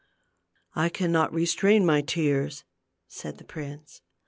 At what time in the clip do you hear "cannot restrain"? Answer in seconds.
0.89-1.85